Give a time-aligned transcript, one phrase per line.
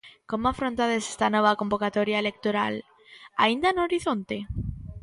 [0.29, 2.75] Como afrontades esta nova convocatoria electoral,
[3.43, 4.37] aínda no horizonte?